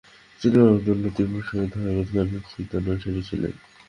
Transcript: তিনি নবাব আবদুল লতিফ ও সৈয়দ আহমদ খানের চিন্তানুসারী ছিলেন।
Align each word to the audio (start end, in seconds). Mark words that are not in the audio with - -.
তিনি 0.41 0.55
নবাব 0.57 0.71
আবদুল 0.71 0.97
লতিফ 1.03 1.29
ও 1.31 1.39
সৈয়দ 1.47 1.71
আহমদ 1.79 2.07
খানের 2.13 2.43
চিন্তানুসারী 2.51 3.21
ছিলেন। 3.29 3.53